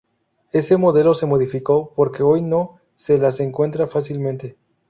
[0.51, 4.57] Ese modelo se modificó porque hoy no se las encuentra fácilmente.